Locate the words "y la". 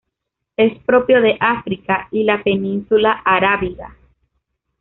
2.09-2.41